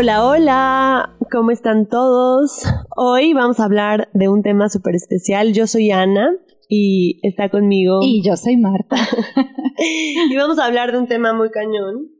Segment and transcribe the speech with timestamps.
[0.00, 2.62] Hola, hola, ¿cómo están todos?
[2.96, 5.52] Hoy vamos a hablar de un tema súper especial.
[5.52, 6.36] Yo soy Ana
[6.68, 7.98] y está conmigo.
[8.00, 8.94] Y yo soy Marta.
[10.30, 12.12] y vamos a hablar de un tema muy cañón.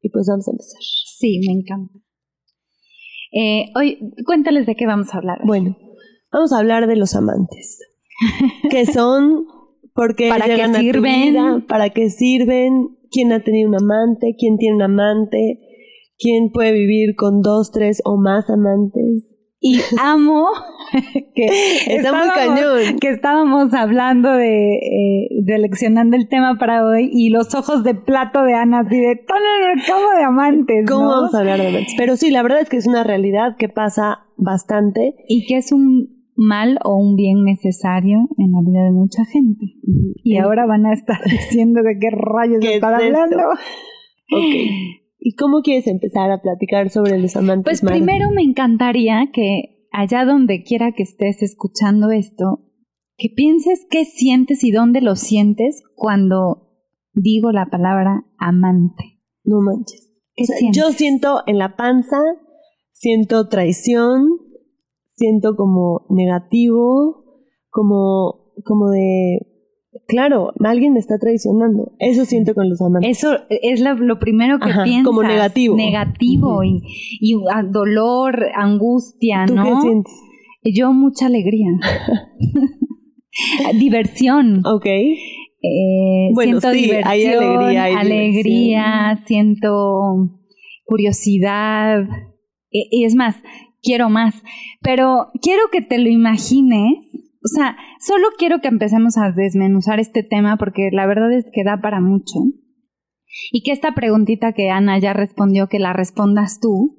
[0.00, 0.80] Y pues vamos a empezar.
[0.80, 1.92] Sí, me encanta.
[3.32, 5.40] Eh, hoy, cuéntales de qué vamos a hablar.
[5.44, 5.76] Bueno,
[6.32, 7.80] vamos a hablar de los amantes.
[8.70, 9.44] ¿Qué son?
[9.92, 11.32] ¿Por qué ¿Para qué sirven?
[11.32, 11.62] vida?
[11.68, 12.96] ¿Para qué sirven?
[13.10, 14.36] ¿Quién ha tenido un amante?
[14.38, 15.60] ¿Quién tiene un amante?
[16.18, 19.32] ¿Quién puede vivir con dos, tres o más amantes?
[19.58, 20.48] Y amo
[21.34, 21.46] que
[21.96, 22.98] Está muy estábamos- cañón.
[23.00, 28.42] Que estábamos hablando de, eh, seleccionando el tema para hoy y los ojos de plato
[28.42, 29.38] de Ana así de todo
[29.74, 30.86] el cabo de amantes.
[30.88, 31.10] ¿Cómo ¿no?
[31.10, 31.94] vamos a hablar de amantes?
[31.96, 35.14] Pero sí, la verdad es que es una realidad que pasa bastante.
[35.26, 39.64] Y que es un mal o un bien necesario en la vida de mucha gente.
[40.22, 43.18] Y ahora van a estar diciendo de qué rayos ¿Qué están es esto?
[43.20, 43.42] hablando.
[44.32, 44.54] Ok.
[45.18, 47.64] ¿Y cómo quieres empezar a platicar sobre los amantes?
[47.64, 47.96] Pues Mara?
[47.96, 52.62] primero me encantaría que allá donde quiera que estés escuchando esto,
[53.16, 56.68] que pienses qué sientes y dónde lo sientes cuando
[57.14, 59.20] digo la palabra amante.
[59.42, 60.12] No manches.
[60.34, 60.82] ¿Qué O sea, sientes?
[60.82, 62.18] yo siento en la panza,
[62.90, 64.28] siento traición,
[65.14, 67.24] siento como negativo,
[67.70, 69.38] como, como de,
[70.06, 71.92] claro, alguien me está traicionando.
[71.98, 73.18] Eso siento con los amantes.
[73.18, 75.04] Eso es lo, lo primero que Ajá, piensas.
[75.06, 75.76] como negativo.
[75.76, 76.82] Negativo y,
[77.20, 79.64] y, ah, dolor, angustia, ¿Tú ¿no?
[79.64, 80.12] qué sientes?
[80.74, 81.68] Yo mucha alegría.
[83.78, 84.62] Diversión.
[84.66, 84.86] Ok.
[84.86, 90.30] Eh, Bueno, siento sí, diversión, hay alegría, hay alegría, siento
[90.84, 92.00] curiosidad.
[92.70, 93.36] E- Y es más,
[93.82, 94.42] quiero más.
[94.80, 97.06] Pero quiero que te lo imagines.
[97.46, 101.62] O sea, solo quiero que empecemos a desmenuzar este tema porque la verdad es que
[101.62, 102.40] da para mucho.
[103.52, 106.98] Y que esta preguntita que Ana ya respondió, que la respondas tú.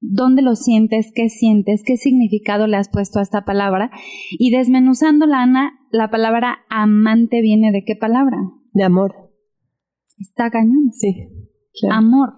[0.00, 1.10] ¿Dónde lo sientes?
[1.14, 1.82] ¿Qué sientes?
[1.86, 3.90] ¿Qué significado le has puesto a esta palabra?
[4.32, 8.36] Y desmenuzándola, Ana, la palabra amante viene de qué palabra?
[8.74, 9.14] De amor.
[10.18, 10.92] Está cañón.
[10.92, 11.30] Sí.
[11.80, 11.94] Claro.
[11.94, 12.34] Amor.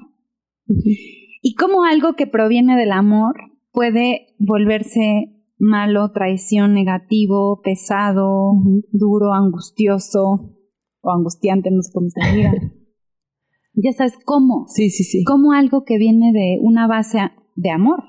[1.43, 3.35] Y cómo algo que proviene del amor
[3.73, 8.55] puede volverse malo, traición, negativo, pesado,
[8.91, 10.57] duro, angustioso
[11.03, 12.53] o angustiante, no sé cómo se diga.
[13.75, 14.67] ya sabes cómo.
[14.69, 15.23] Sí, sí, sí.
[15.25, 17.19] como algo que viene de una base
[17.55, 18.03] de amor,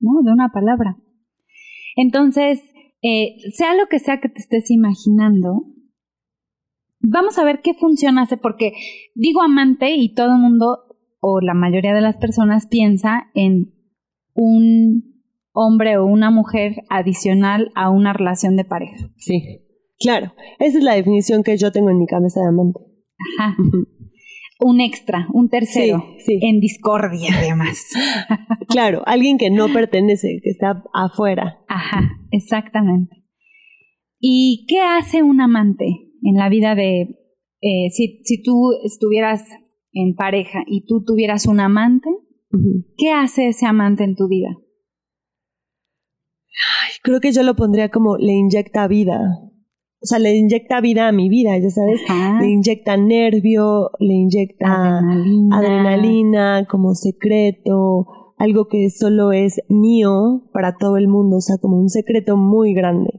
[0.00, 0.22] ¿no?
[0.22, 0.98] De una palabra.
[1.96, 2.60] Entonces,
[3.02, 5.64] eh, sea lo que sea que te estés imaginando,
[7.00, 8.72] vamos a ver qué función hace, porque
[9.14, 10.78] digo amante y todo el mundo,
[11.20, 13.72] o la mayoría de las personas, piensa en
[14.34, 15.15] un
[15.56, 19.08] hombre o una mujer adicional a una relación de pareja.
[19.16, 19.62] Sí.
[19.98, 20.32] Claro.
[20.58, 22.80] Esa es la definición que yo tengo en mi cabeza de amante.
[23.40, 23.56] Ajá.
[24.60, 26.38] Un extra, un tercero, Sí, sí.
[26.42, 27.90] en discordia además.
[28.68, 31.60] Claro, alguien que no pertenece, que está afuera.
[31.68, 33.24] Ajá, exactamente.
[34.18, 35.84] ¿Y qué hace un amante
[36.22, 37.02] en la vida de,
[37.60, 39.48] eh, si, si tú estuvieras
[39.96, 42.08] en pareja y tú tuvieras un amante.
[42.96, 44.48] ¿qué hace ese amante en tu vida?
[47.02, 49.20] Creo que yo lo pondría como le inyecta vida.
[50.02, 52.00] O sea, le inyecta vida a mi vida, ya sabes.
[52.08, 52.40] Ajá.
[52.40, 55.56] Le inyecta nervio, le inyecta Adrenalina.
[55.58, 58.06] adrenalina como secreto,
[58.38, 62.74] algo que solo es mío para todo el mundo, o sea, como un secreto muy
[62.74, 63.10] grande.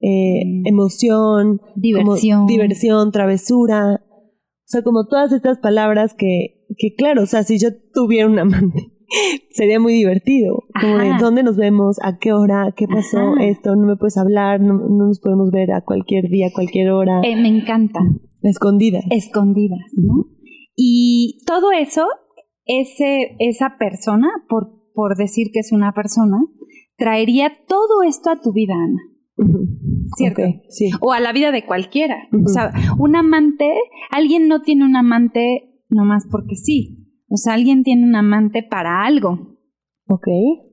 [0.00, 0.66] Eh, Mm.
[0.66, 1.74] emoción, como
[2.14, 2.46] Diversión.
[2.46, 4.02] diversión, travesura.
[4.04, 8.38] O sea, como todas estas palabras que, que claro, o sea, si yo tuviera un
[8.38, 8.92] amante,
[9.50, 10.64] sería muy divertido.
[10.80, 13.44] Como de dónde nos vemos, a qué hora, qué pasó, Ajá.
[13.44, 16.90] esto, no me puedes hablar, no, no nos podemos ver a cualquier día, a cualquier
[16.90, 18.00] hora, Eh, me encanta.
[18.42, 19.00] escondida.
[19.10, 20.26] Escondidas, ¿no?
[20.74, 22.06] Y todo eso,
[22.64, 26.38] ese, esa persona, por, por decir que es una persona,
[26.96, 29.00] traería todo esto a tu vida, Ana.
[30.16, 30.42] ¿Cierto?
[30.70, 30.90] Sí.
[31.00, 32.16] o a la vida de cualquiera.
[32.32, 33.74] O sea, un amante,
[34.10, 37.05] alguien no tiene un amante nomás porque sí.
[37.28, 39.58] O sea, alguien tiene un amante para algo.
[40.08, 40.26] Ok.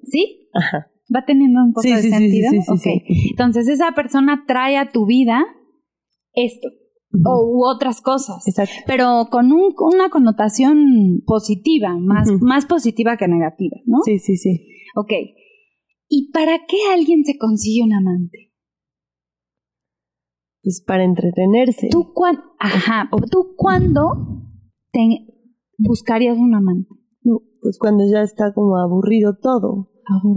[0.04, 0.50] ¿Sí?
[0.54, 0.88] Ajá.
[1.14, 2.50] ¿Va teniendo un poco Sí, de sí, sentido?
[2.52, 2.80] sí, sí, Ok.
[2.80, 3.30] sí.
[3.32, 5.44] Entonces, esa persona trae a tu vida
[6.34, 6.70] esto
[7.26, 8.48] o u otras cosas.
[8.48, 8.74] Exacto.
[8.88, 14.00] Pero con, un, una connotación positiva, más, más positiva que negativa, ¿no?
[14.04, 14.68] Sí, sí, sí.
[14.96, 15.12] Ok.
[16.10, 18.52] ¿Y para qué alguien se consigue un amante?
[20.64, 21.90] Pues para entretenerse.
[21.92, 24.44] ¿Tú, cuán, ajá, ¿tú cuándo
[24.92, 25.02] te
[25.78, 26.90] buscarías un amante?
[27.24, 29.90] No, pues cuando ya está como aburrido todo.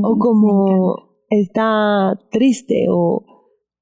[0.03, 3.25] O como está triste o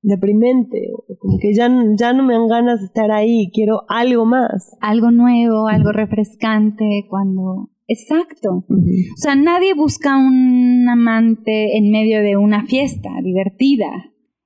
[0.02, 0.88] deprimente.
[0.92, 3.50] O como que ya, ya no me dan ganas de estar ahí.
[3.52, 4.76] Quiero algo más.
[4.80, 8.64] Algo nuevo, algo refrescante, cuando Exacto.
[8.68, 13.86] O sea, nadie busca un amante en medio de una fiesta divertida.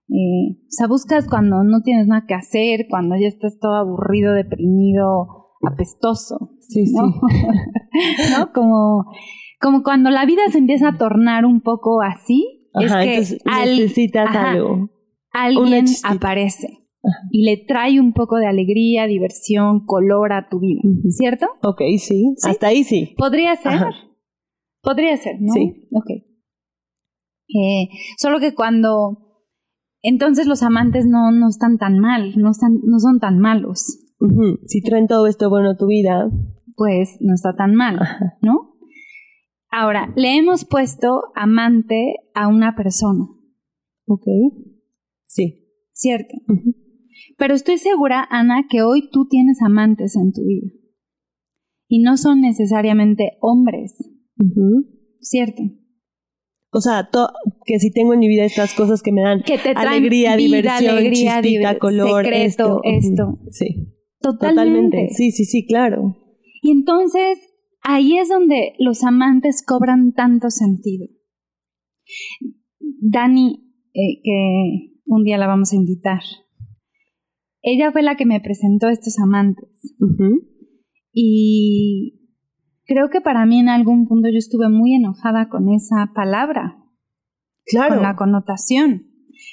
[0.08, 4.32] Eh, o sea, buscas cuando no tienes nada que hacer, cuando ya estás todo aburrido,
[4.32, 6.56] deprimido, apestoso.
[6.60, 6.94] Sí, sí.
[8.38, 8.52] ¿No?
[8.52, 9.06] Como,
[9.60, 14.90] como cuando la vida se empieza a tornar un poco así, es que necesitas algo.
[15.32, 16.88] Alguien aparece
[17.30, 21.46] y le trae un poco de alegría, diversión, color a tu vida, ¿cierto?
[21.62, 22.34] Ok, sí.
[22.42, 23.14] Hasta ahí sí.
[23.16, 23.80] Podría ser.
[24.82, 25.52] Podría ser, ¿no?
[25.52, 25.88] Sí.
[25.92, 26.10] Ok.
[27.48, 27.88] Eh,
[28.18, 29.44] solo que cuando
[30.02, 33.98] entonces los amantes no, no están tan mal, no, están, no son tan malos.
[34.64, 36.28] Si traen todo esto bueno a tu vida,
[36.76, 37.98] pues no está tan mal,
[38.42, 38.74] ¿no?
[39.70, 43.26] Ahora, le hemos puesto amante a una persona.
[44.06, 44.24] Ok.
[45.26, 45.66] Sí.
[45.92, 46.34] Cierto.
[47.36, 50.72] Pero estoy segura, Ana, que hoy tú tienes amantes en tu vida.
[51.86, 53.98] Y no son necesariamente hombres.
[55.20, 55.62] ¿Cierto?
[56.70, 57.08] O sea,
[57.64, 59.42] que si tengo en mi vida estas cosas que me dan
[59.74, 63.38] alegría, diversión, chispita, color, secreto, esto.
[63.50, 63.97] Sí.
[64.20, 65.08] Totalmente.
[65.10, 66.16] Sí, sí, sí, claro.
[66.62, 67.38] Y entonces
[67.82, 71.06] ahí es donde los amantes cobran tanto sentido.
[72.78, 76.20] Dani, eh, que un día la vamos a invitar,
[77.62, 79.94] ella fue la que me presentó estos amantes.
[81.12, 82.30] Y
[82.84, 86.76] creo que para mí en algún punto yo estuve muy enojada con esa palabra.
[87.64, 87.96] Claro.
[87.96, 89.06] Con la connotación.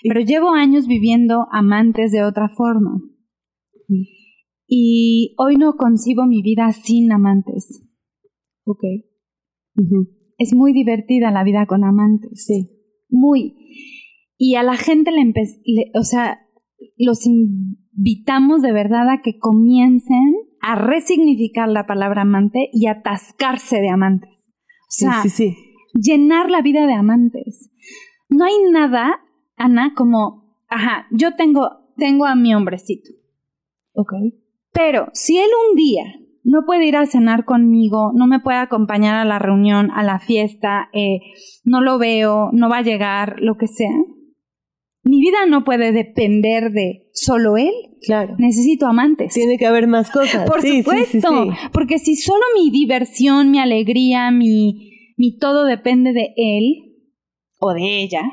[0.03, 3.01] Pero llevo años viviendo amantes de otra forma.
[4.67, 7.83] Y hoy no concibo mi vida sin amantes.
[8.65, 8.83] Ok.
[10.37, 12.45] Es muy divertida la vida con amantes.
[12.45, 12.69] Sí.
[13.09, 13.55] Muy.
[14.37, 16.39] Y a la gente le, le o sea,
[16.97, 23.89] los invitamos de verdad a que comiencen a resignificar la palabra amante y atascarse de
[23.89, 24.31] amantes.
[24.87, 25.55] O sea, sí, sí,
[25.93, 27.69] llenar la vida de amantes.
[28.29, 29.19] No hay nada,
[29.55, 33.11] Ana, como, ajá, yo tengo, tengo a mi hombrecito.
[33.93, 34.13] Ok.
[34.75, 36.03] Pero si él un día
[36.43, 40.19] no puede ir a cenar conmigo, no me puede acompañar a la reunión, a la
[40.19, 41.21] fiesta, eh,
[41.63, 43.95] no lo veo, no va a llegar, lo que sea,
[45.05, 47.71] mi vida no puede depender de solo él.
[48.01, 48.35] Claro.
[48.37, 49.33] Necesito amantes.
[49.33, 50.47] Tiene que haber más cosas.
[50.49, 51.47] Por supuesto.
[51.71, 56.97] porque si solo mi diversión, mi alegría, mi, mi todo depende de él
[57.59, 58.23] o de ella,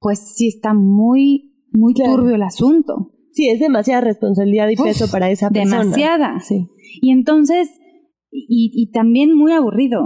[0.00, 3.12] pues sí está muy, muy turbio el asunto.
[3.36, 5.80] Sí, es demasiada responsabilidad y peso para esa persona.
[5.80, 6.40] Demasiada.
[6.40, 6.70] Sí.
[7.02, 7.68] Y entonces,
[8.30, 10.00] y, y también muy aburrido.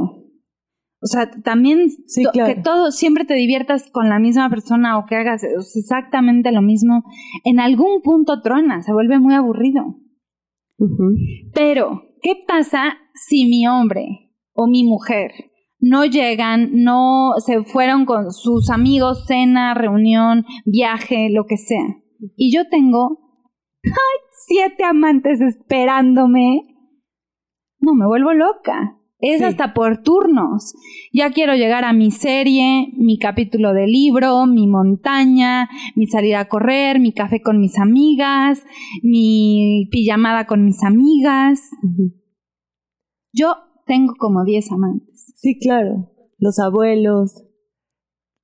[1.01, 1.87] O sea, también
[2.35, 7.05] que todo siempre te diviertas con la misma persona o que hagas exactamente lo mismo,
[7.45, 9.95] en algún punto trona, se vuelve muy aburrido.
[11.55, 15.31] Pero, ¿qué pasa si mi hombre o mi mujer
[15.79, 22.01] no llegan, no se fueron con sus amigos, cena, reunión, viaje, lo que sea?
[22.37, 23.19] Y yo tengo
[24.47, 26.67] siete amantes esperándome.
[27.79, 28.97] No, me vuelvo loca.
[29.23, 30.75] Es hasta por turnos.
[31.13, 36.49] Ya quiero llegar a mi serie, mi capítulo de libro, mi montaña, mi salida a
[36.49, 38.65] correr, mi café con mis amigas,
[39.03, 41.71] mi pijamada con mis amigas.
[43.33, 45.35] Yo tengo como 10 amantes.
[45.37, 46.11] Sí, claro.
[46.39, 47.45] Los abuelos,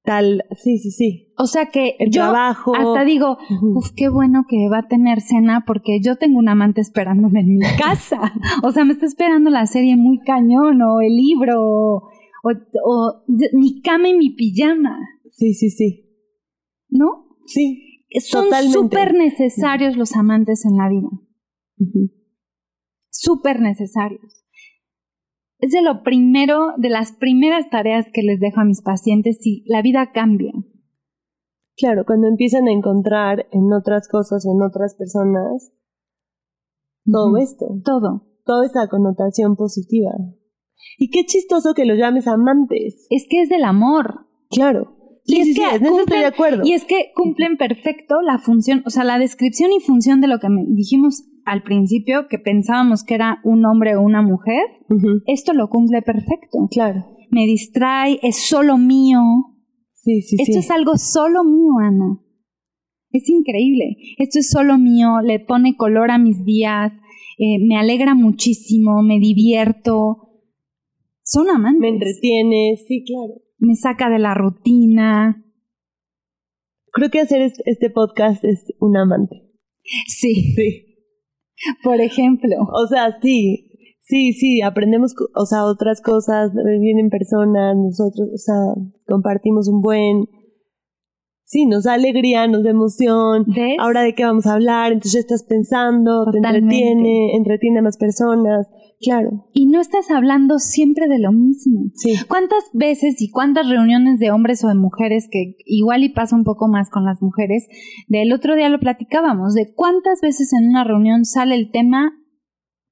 [0.03, 1.26] tal, sí, sí, sí.
[1.39, 2.75] O sea que el yo trabajo.
[2.75, 6.81] hasta digo, uf, qué bueno que va a tener cena porque yo tengo un amante
[6.81, 8.33] esperándome en mi casa.
[8.63, 12.03] o sea, me está esperando la serie muy cañón o el libro
[12.43, 14.99] o, mi cama y mi pijama.
[15.31, 16.07] Sí, sí, sí.
[16.89, 17.27] ¿No?
[17.47, 18.05] Sí.
[18.21, 21.11] Son súper necesarios los amantes en la vida.
[23.11, 24.47] Súper necesarios
[25.59, 29.65] es de lo primero, de las primeras tareas que les dejo a mis pacientes si
[29.67, 30.53] la vida cambia.
[31.77, 35.73] Claro, cuando empiezan a encontrar en otras cosas o en otras personas
[37.11, 37.67] todo esto.
[37.85, 38.23] Todo.
[38.45, 40.11] Toda esta connotación positiva.
[40.99, 43.07] Y qué chistoso que lo llames amantes.
[43.11, 44.27] Es que es del amor.
[44.51, 44.93] Claro.
[45.25, 46.63] y es que estoy de acuerdo.
[46.65, 50.39] Y es que cumplen perfecto la función, o sea, la descripción y función de lo
[50.39, 54.63] que dijimos al principio que pensábamos que era un hombre o una mujer,
[55.27, 56.69] esto lo cumple perfecto.
[56.71, 57.07] Claro.
[57.31, 59.21] Me distrae, es solo mío.
[60.07, 62.23] Sí, sí, esto es algo solo mío, Ana.
[63.11, 63.97] Es increíble.
[64.19, 66.93] Esto es solo mío, le pone color a mis días,
[67.39, 70.45] eh, me alegra muchísimo, me divierto.
[71.25, 71.81] Son amantes.
[71.81, 73.43] Me entretiene, sí, claro.
[73.59, 75.45] Me saca de la rutina.
[76.93, 79.43] Creo que hacer este podcast es un amante.
[80.07, 80.55] Sí.
[80.55, 80.87] Sí.
[81.83, 82.55] Por ejemplo.
[82.61, 83.73] O sea, sí,
[84.09, 88.55] Sí, sí, aprendemos, o sea, otras cosas, vienen personas, nosotros, o sea,
[89.05, 90.29] compartimos un buen,
[91.45, 93.45] sí, nos da alegría, nos da emoción.
[93.49, 93.77] ¿Ves?
[93.81, 97.97] Ahora de qué vamos a hablar, entonces ya estás pensando, te entretiene, entretiene a más
[97.97, 98.69] personas.
[99.01, 101.91] Claro, Y no estás hablando siempre de lo mismo.
[101.97, 102.15] sí.
[102.29, 106.45] ¿Cuántas veces y cuántas reuniones de hombres o de mujeres, que igual y pasa un
[106.45, 107.67] poco más con las mujeres,
[108.09, 112.13] del otro día lo platicábamos, de cuántas veces en una reunión sale el tema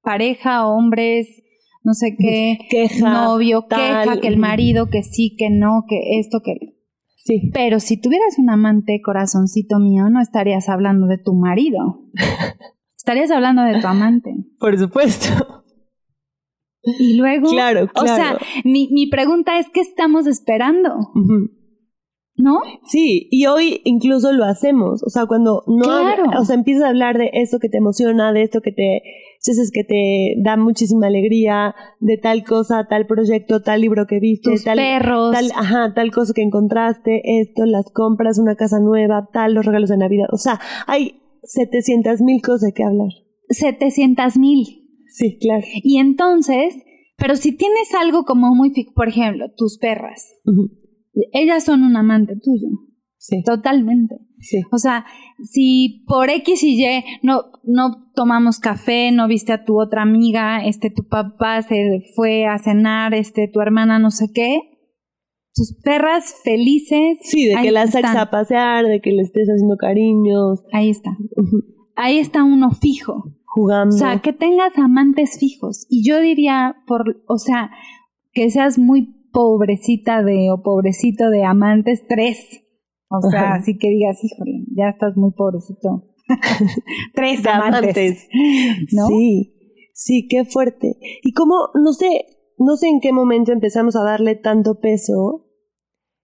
[0.04, 1.42] pareja, hombres,
[1.82, 4.04] no sé qué, Queja, novio, tal.
[4.04, 6.54] queja, que el marido, que sí, que no, que esto, que...
[7.16, 12.02] Sí, Pero si tuvieras un amante, corazoncito mío, no estarías hablando de tu marido.
[12.98, 14.34] Estarías hablando de tu amante.
[14.58, 15.64] por supuesto.
[16.82, 18.38] Y luego, Claro, o sea, claro.
[18.64, 20.94] mi, mi pregunta es, ¿qué estamos esperando?
[22.36, 22.60] ¿No?
[22.88, 26.24] Sí, y hoy incluso lo hacemos, o sea, cuando no, Claro.
[26.24, 29.02] habla- o sea, empiezas a hablar de esto que te emociona, de esto que te,
[29.46, 34.50] dices que te da muchísima alegría, de tal cosa, tal proyecto, tal libro que viste,
[34.50, 35.32] Tus tal, perros.
[35.32, 39.90] tal, ajá, tal cosa que encontraste, esto, las compras, una casa nueva, tal, los regalos
[39.90, 43.10] de Navidad, o sea, hay 700 mil cosas de que hablar.
[43.48, 44.66] 700 mil.
[45.06, 45.62] Sí, claro.
[45.84, 46.74] Y entonces,
[47.16, 50.32] pero si tienes algo como muy, por ejemplo, tus perras.
[51.32, 52.68] Ellas son un amante tuyo,
[53.16, 54.16] Sí, totalmente.
[54.38, 54.60] sí.
[54.70, 55.06] O sea,
[55.42, 60.64] si por X y Y no, no tomamos café, no viste a tu otra amiga,
[60.64, 64.58] este, tu papá se fue a cenar, este, tu hermana no sé qué,
[65.54, 67.18] tus perras felices.
[67.22, 71.16] Sí, de que las saques a pasear, de que le estés haciendo cariños, Ahí está.
[71.96, 73.22] Ahí está uno fijo.
[73.46, 73.94] jugando.
[73.94, 75.86] O sea, que tengas amantes fijos.
[75.88, 77.70] Y yo diría, por, o sea,
[78.32, 82.62] que seas muy pobrecita de, o pobrecito de amantes, tres.
[83.08, 83.54] O sea, Ajá.
[83.56, 86.04] así que digas, híjole, ya estás muy pobrecito.
[87.14, 88.28] tres amantes.
[89.08, 89.52] Sí,
[89.92, 90.96] sí, qué fuerte.
[91.22, 92.26] Y como, no sé,
[92.58, 95.46] no sé en qué momento empezamos a darle tanto peso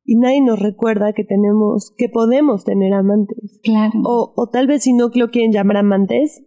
[0.05, 3.61] y nadie nos recuerda que tenemos, que podemos tener amantes.
[3.63, 3.93] Claro.
[4.05, 6.43] O, o tal vez si no lo quieren llamar amantes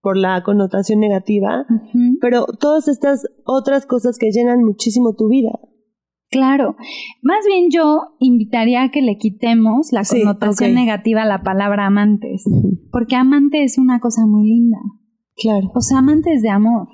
[0.00, 1.64] por la connotación negativa,
[2.20, 5.52] pero todas estas otras cosas que llenan muchísimo tu vida.
[6.32, 6.76] Claro.
[7.20, 11.86] Más bien yo invitaría a que le quitemos la Sí, connotación negativa a la palabra
[11.86, 12.42] amantes.
[12.90, 14.78] Porque amante es una cosa muy linda.
[15.36, 15.70] Claro.
[15.74, 16.88] O sea, amantes de amor.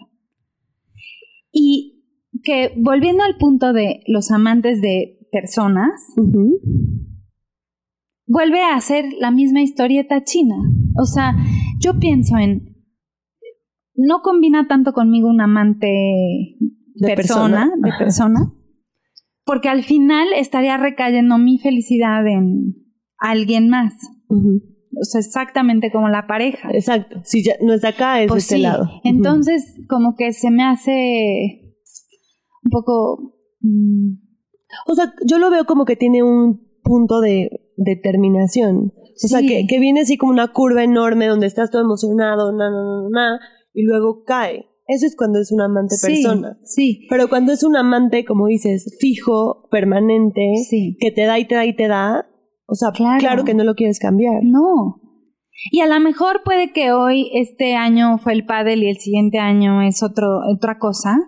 [1.52, 2.02] Y
[2.42, 5.90] que volviendo al punto de los amantes de personas,
[8.26, 10.56] vuelve a ser la misma historieta china.
[11.00, 11.36] O sea,
[11.78, 12.76] yo pienso en,
[13.94, 15.86] no combina tanto conmigo un amante
[16.94, 17.70] De persona, persona.
[17.76, 18.52] de persona,
[19.48, 22.74] porque al final estaría recayendo mi felicidad en
[23.16, 23.94] alguien más.
[24.28, 26.68] O sea, exactamente como la pareja.
[26.70, 27.22] Exacto.
[27.24, 28.62] Si ya no es de acá, es Pues de este sí.
[28.62, 28.90] lado.
[29.04, 31.62] Entonces, como que se me hace
[32.62, 33.32] un poco...
[33.60, 34.18] mm,
[34.86, 38.92] O sea, yo lo veo como que tiene un punto de determinación.
[39.24, 42.68] O sea, que, que viene así como una curva enorme donde estás todo emocionado, na,
[42.70, 43.40] na, na, na,
[43.72, 44.66] y luego cae.
[44.88, 46.58] Eso es cuando es un amante sí, persona.
[46.64, 50.96] Sí, Pero cuando es un amante, como dices, fijo, permanente, sí.
[50.98, 52.26] que te da y te da y te da,
[52.66, 53.18] o sea, Claro.
[53.20, 54.42] claro, que no lo quieres cambiar.
[54.42, 55.00] No.
[55.72, 59.38] Y a lo mejor puede que hoy, este año fue el pádel y el siguiente
[59.38, 61.18] año es otro, otra cosa.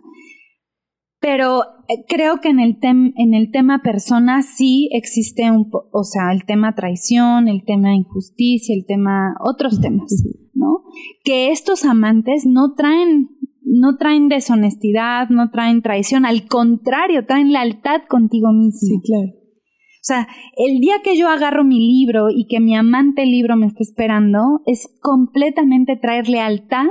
[1.21, 5.89] Pero eh, creo que en el, tem- en el tema persona sí existe un, po-
[5.93, 10.11] o sea, el tema traición, el tema injusticia, el tema, otros temas,
[10.55, 10.85] ¿no?
[11.25, 13.29] Que estos amantes no traen,
[13.63, 18.79] no traen deshonestidad, no traen traición, al contrario, traen lealtad contigo mismo.
[18.81, 19.33] Sí, claro.
[19.33, 23.67] O sea, el día que yo agarro mi libro y que mi amante libro me
[23.67, 26.87] está esperando, es completamente traer lealtad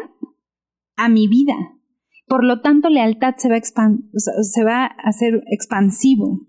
[0.95, 1.55] a mi vida.
[2.27, 6.41] Por lo tanto, lealtad se va a, expan- o sea, se va a hacer expansivo.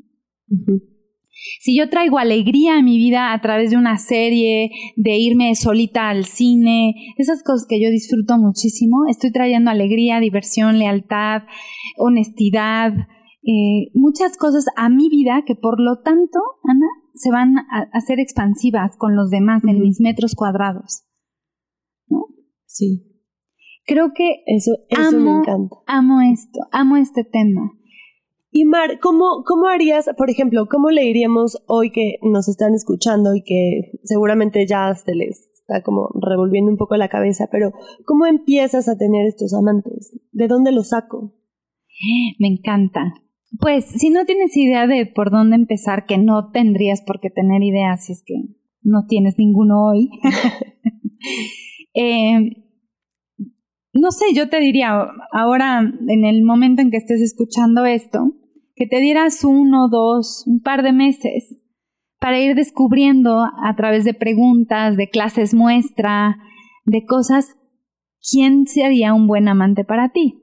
[1.60, 6.08] Si yo traigo alegría a mi vida a través de una serie, de irme solita
[6.10, 11.42] al cine, esas cosas que yo disfruto muchísimo, estoy trayendo alegría, diversión, lealtad,
[11.96, 12.92] honestidad,
[13.42, 18.00] eh, muchas cosas a mi vida que por lo tanto, Ana, se van a, a
[18.00, 21.04] ser expansivas con los demás en mis metros cuadrados.
[22.66, 23.06] Sí,
[23.86, 25.76] Creo que eso, eso me Amo- encanta.
[25.86, 27.72] amo esto, amo este tema.
[28.52, 33.34] Y Mar, ¿cómo, ¿cómo harías, por ejemplo, cómo le diríamos hoy que nos están escuchando
[33.34, 37.72] y que seguramente ya se les está como revolviendo un poco la cabeza, pero
[38.04, 40.18] ¿cómo empiezas a tener estos amantes?
[40.32, 41.32] ¿De dónde los saco?
[42.38, 43.14] Me encanta.
[43.60, 47.62] Pues si no tienes idea de por dónde empezar, que no tendrías por qué tener
[47.62, 48.34] idea si es que
[48.82, 50.10] no tienes ninguno hoy,
[51.94, 52.50] eh,
[53.92, 58.34] no sé, yo te diría, ahora en el momento en que estés escuchando esto,
[58.80, 61.54] que te dieras uno, dos, un par de meses
[62.18, 66.38] para ir descubriendo a través de preguntas, de clases muestra,
[66.86, 67.58] de cosas,
[68.32, 70.42] quién sería un buen amante para ti.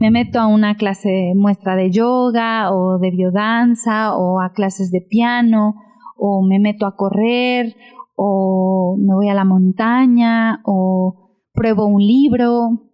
[0.00, 5.02] Me meto a una clase muestra de yoga o de biodanza o a clases de
[5.08, 5.76] piano
[6.16, 7.76] o me meto a correr
[8.16, 12.90] o me voy a la montaña o pruebo un libro.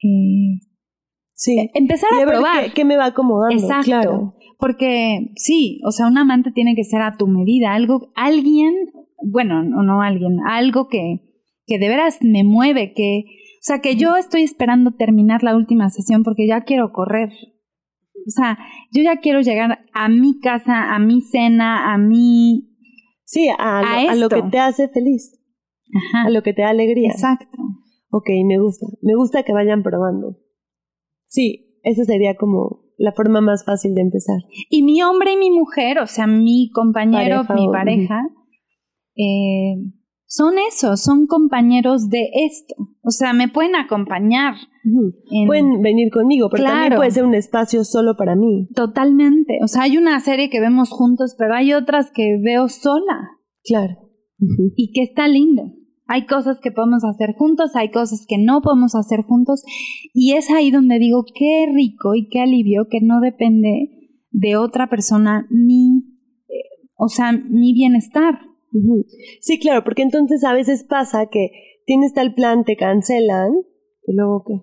[0.00, 0.60] Eh,
[1.44, 1.58] Sí.
[1.58, 2.64] E-, empezar a, Y a ver probar.
[2.66, 3.54] qué, qué me va acomodando.
[3.60, 3.84] Exacto.
[3.84, 4.34] Claro.
[4.58, 8.72] Porque sí, o sea, un amante tiene que ser a tu medida, algo, alguien,
[9.24, 11.20] bueno, no, no alguien, algo que,
[11.66, 15.90] que de veras me mueve, que, o sea, que yo estoy esperando terminar la última
[15.90, 17.30] sesión porque ya quiero correr.
[18.14, 18.56] O sea,
[18.92, 22.68] yo ya quiero llegar a mi casa, a mi cena, a mi...
[23.24, 25.40] Sí, a, lo- A a lo que te hace feliz,
[25.92, 26.26] Ajá.
[26.28, 27.10] a lo que te da alegría.
[27.10, 27.58] Exacto.
[28.12, 28.86] Ok, me gusta.
[29.00, 30.36] Me gusta que vayan probando.
[31.32, 34.36] Sí, esa sería como la forma más fácil de empezar.
[34.68, 38.20] Y mi hombre y mi mujer, o sea, mi compañero, Pareja, mi o- pareja,
[39.16, 39.76] eh,
[40.26, 42.74] son eso, son compañeros de esto.
[43.02, 44.54] O sea, me pueden acompañar.
[45.30, 46.96] En- Pueden venir conmigo, pero también Claro.
[47.00, 48.68] puede ser un espacio solo para mí.
[48.74, 49.58] Totalmente.
[49.62, 53.30] O sea, hay una serie que vemos juntos, pero hay otras que veo sola
[53.64, 53.94] Claro.
[54.76, 55.62] Y que está lindo.
[56.12, 59.64] Hay cosas que podemos hacer juntos, hay cosas que no podemos hacer juntos
[60.12, 63.88] y es ahí donde digo, qué rico y qué alivio que no depende
[64.30, 66.04] de otra persona mi,
[66.50, 68.40] eh, o sea, mi bienestar.
[69.40, 71.50] Sí, claro, porque entonces a veces pasa que
[71.86, 73.52] tienes tal plan, te cancelan
[74.06, 74.54] y luego qué.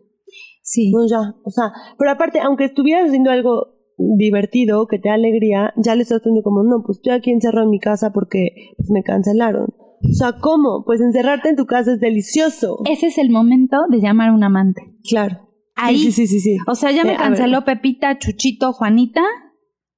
[0.61, 0.91] Sí.
[0.91, 1.33] No, ya.
[1.43, 6.03] O sea, pero aparte, aunque estuvieras haciendo algo divertido, que te da alegría, ya le
[6.03, 9.73] estás diciendo como, no, pues estoy aquí encerrado en mi casa porque pues, me cancelaron.
[10.01, 10.83] O sea, ¿cómo?
[10.85, 12.77] Pues encerrarte en tu casa es delicioso.
[12.89, 14.81] Ese es el momento de llamar a un amante.
[15.07, 15.49] Claro.
[15.75, 15.97] Ahí.
[15.97, 16.57] Sí, sí, sí, sí.
[16.67, 19.21] O sea, ya me Eh, canceló Pepita, Chuchito, Juanita,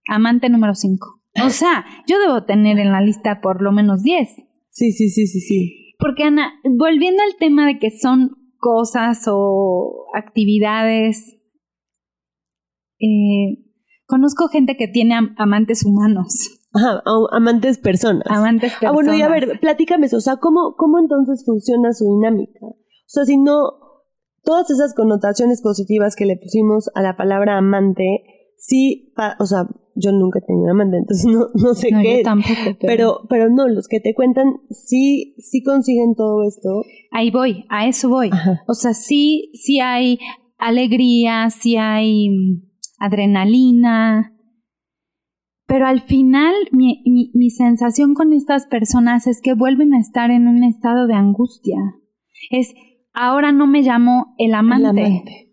[0.07, 1.07] amante número 5.
[1.45, 4.29] O sea, yo debo tener en la lista por lo menos 10.
[4.69, 5.93] Sí, sí, sí, sí, sí.
[5.99, 11.37] Porque Ana, volviendo al tema de que son cosas o actividades,
[12.99, 13.65] eh,
[14.05, 18.23] conozco gente que tiene am- amantes humanos, Ajá, amantes personas.
[18.27, 18.89] amantes personas.
[18.91, 20.17] Ah, bueno, y a ver, platícame eso.
[20.17, 22.59] O sea, ¿cómo, ¿cómo entonces funciona su dinámica?
[22.65, 22.75] O
[23.07, 23.71] sea, si no,
[24.43, 28.23] todas esas connotaciones positivas que le pusimos a la palabra amante,
[28.57, 32.17] sí, pa- o sea, yo nunca he tenido amante, entonces no, no sé No, qué
[32.19, 36.83] yo tampoco, pero, Pero, pero no, los que te cuentan sí, sí consiguen todo esto.
[37.11, 38.29] ahí voy, a eso voy.
[38.31, 38.61] Ajá.
[38.67, 40.19] O sea, sí, sí hay
[40.57, 42.61] alegría, sí hay mm,
[42.99, 44.33] adrenalina,
[45.71, 50.29] pero al final mi, mi, mi sensación con estas personas es que vuelven a estar
[50.29, 51.77] en un estado de angustia.
[52.49, 52.73] Es,
[53.13, 55.49] ahora no me llamo el amante, El amante.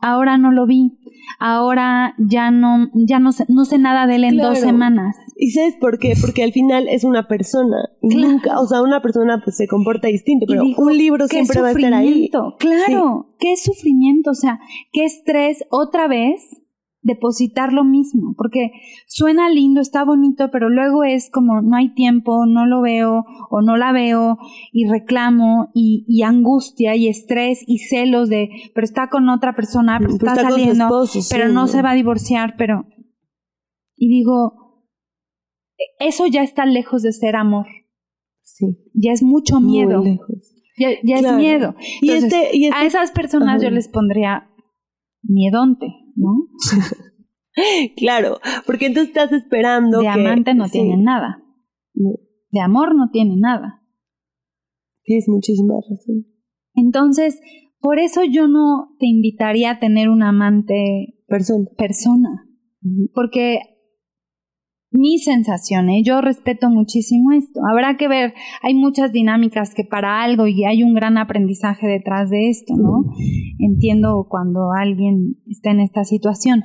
[0.00, 0.98] ahora no lo vi,
[1.38, 5.14] ahora ya no, ya no sé, no sé nada de él en dos semanas.
[5.36, 6.14] ¿Y sabes por qué?
[6.20, 7.88] Porque al final es una persona.
[8.00, 8.28] Claro.
[8.32, 11.68] nunca, o sea, una persona pues se comporta distinto, pero digo, un libro siempre va
[11.68, 12.28] a estar ahí.
[12.58, 14.58] Claro, qué sufrimiento, o sea,
[14.90, 16.61] qué estrés otra vez
[17.04, 18.70] depositar lo mismo, porque
[19.08, 23.60] suena lindo, está bonito, pero luego es como no hay tiempo, no lo veo o
[23.60, 24.38] no la veo
[24.72, 29.98] y reclamo y, y angustia y estrés y celos de, pero está con otra persona,
[29.98, 32.86] pero Pues está, está saliendo, esposo, pero sí, no se va a divorciar, pero...
[33.96, 34.84] Y digo,
[35.78, 37.66] "E-, eso ya está lejos de ser amor,
[38.42, 38.78] Sí.
[38.94, 39.98] ya es mucho miedo.
[40.02, 40.54] Muy lejos.
[40.78, 41.36] Ya, ya Claro.
[41.36, 41.74] es miedo.
[42.00, 43.64] Y Entonces, este, y este A esas personas Ajá.
[43.64, 44.48] yo les pondría
[45.22, 45.86] miedonte,
[46.16, 46.48] ¿no?
[47.98, 50.08] Claro, porque entonces estás esperando de que...
[50.08, 51.42] amante no sí, tienen nada.
[51.92, 52.12] no,
[52.50, 53.82] De amor no tienen nada.
[55.04, 56.24] tienes muchísima razón.
[56.74, 57.38] Entonces,
[57.78, 61.66] por eso yo no te invitaría a tener un amante Persona.
[61.76, 62.48] persona.
[63.12, 63.58] Porque
[64.92, 66.02] mi sensación, ¿eh?
[66.04, 67.60] yo respeto muchísimo esto.
[67.70, 72.30] Habrá que ver, hay muchas dinámicas que para algo y hay un gran aprendizaje detrás
[72.30, 73.04] de esto, ¿no?
[73.58, 76.62] Entiendo cuando alguien está en esta situación.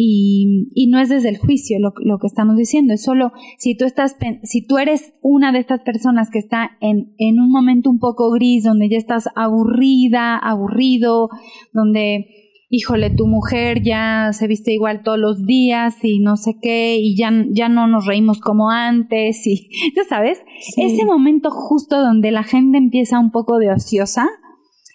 [0.00, 3.76] Y, y no es desde el juicio lo, lo que estamos diciendo, es solo si
[3.76, 7.90] tú estás, si tú eres una de estas personas que está en, en un momento
[7.90, 11.28] un poco gris, donde ya estás aburrida, aburrido,
[11.72, 12.26] donde,
[12.70, 17.16] híjole, tu mujer ya se viste igual todos los días y no sé qué, y
[17.16, 20.82] ya, ya no nos reímos como antes, y ya sabes, Sí.
[20.82, 24.26] ese momento justo donde la gente empieza un poco de ociosa,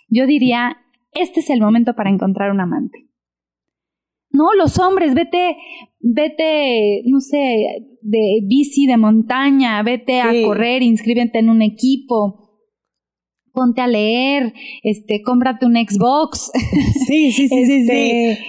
[0.07, 0.77] yo diría,
[1.13, 3.09] este es el momento para encontrar un amante.
[4.29, 5.57] No, los hombres, vete,
[5.99, 7.65] vete, no sé,
[8.01, 12.42] de bici de montaña, vete a correr, inscríbete en un equipo.
[13.53, 16.51] Ponte a leer, este, cómprate un Xbox.
[17.07, 18.39] Sí, sí, sí, sí, Este,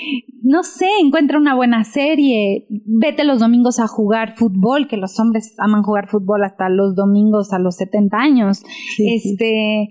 [0.42, 5.54] No sé, encuentra una buena serie, vete los domingos a jugar fútbol, que los hombres
[5.58, 8.62] aman jugar fútbol hasta los domingos a los 70 años.
[8.96, 9.18] sí.
[9.18, 9.30] sí.
[9.30, 9.88] este,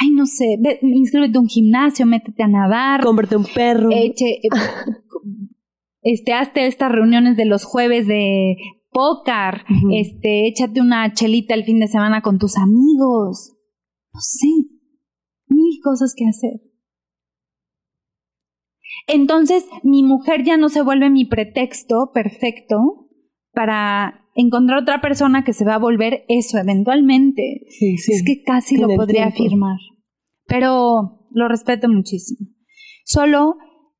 [0.00, 3.02] ay, no sé, ve, inscríbete a un gimnasio, métete a nadar.
[3.02, 3.90] Cómprate un perro.
[3.92, 4.48] Eche, eh,
[6.02, 8.56] este, hazte estas reuniones de los jueves de
[8.92, 13.56] póker, este, échate una chelita el fin de semana con tus amigos.
[14.12, 14.48] No sé,
[15.46, 16.60] mil cosas que hacer.
[19.06, 23.08] Entonces, mi mujer ya no se vuelve mi pretexto perfecto
[23.52, 27.62] para encontrar otra persona que se va a volver eso eventualmente.
[27.68, 28.12] sí, sí.
[28.12, 29.44] Es que casi lo podría tiempo.
[29.44, 29.78] afirmar.
[30.46, 32.50] Pero lo respeto muchísimo.
[33.04, 33.56] Solo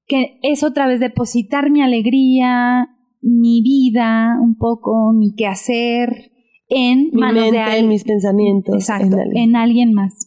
[0.07, 2.89] que es otra vez depositar mi alegría,
[3.21, 6.30] mi vida, un poco, mi quehacer
[6.71, 7.89] en Mi manos mente, de alguien.
[7.89, 8.75] mis pensamientos.
[8.77, 9.93] Exacto, en en, alguien.
[9.93, 10.27] más.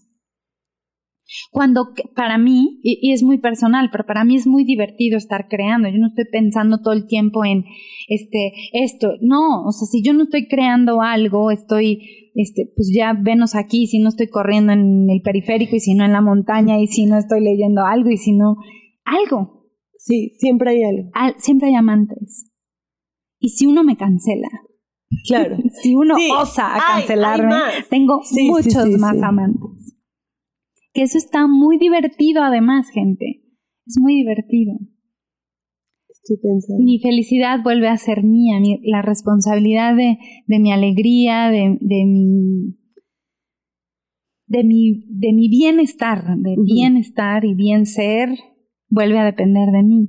[1.51, 5.47] Cuando para mí, y, y es muy personal, pero para mí es muy divertido estar
[5.47, 5.88] creando.
[5.89, 7.63] Yo no estoy pensando todo el tiempo en
[8.08, 9.13] este, esto.
[9.21, 13.88] No, o sea, si yo no estoy creando algo, estoy, este, pues ya venos aquí,
[13.88, 17.06] si no estoy corriendo en el periférico y si no en la montaña y si
[17.06, 18.58] no estoy leyendo algo y si no,
[19.06, 19.69] algo.
[19.97, 21.10] Sí, siempre hay algo.
[21.13, 22.51] Al- siempre hay amantes.
[23.39, 24.49] Y si uno me cancela,
[25.28, 25.58] Claro.
[25.82, 27.56] si uno Sí, osa a hay- hay cancelarme,
[27.89, 29.95] tengo Sí, muchos sí, más amantes.
[30.93, 33.41] Que eso está muy divertido además, gente.
[33.86, 34.73] Es muy divertido.
[36.10, 36.84] Estoy pensando.
[36.84, 42.06] Mi felicidad vuelve a ser mía, mi- la responsabilidad de, de mi alegría, de, de
[42.06, 42.78] mi
[44.45, 48.30] de mi, de mi bienestar, de bienestar y bien ser,
[48.88, 50.08] vuelve a depender de mí.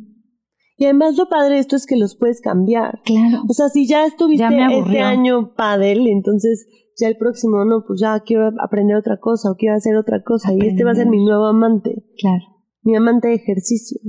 [0.77, 3.01] Y además lo padre de esto es que los puedes cambiar.
[3.05, 3.43] Claro.
[3.49, 6.67] O sea, si ya estuviste Ya este año pádel, entonces
[7.01, 10.53] ya el próximo no, pues ya quiero aprender otra cosa o quiero hacer otra cosa.
[10.53, 12.45] Y este va a ser mi nuevo amante, Claro.
[12.83, 14.01] mi amante de ejercicio.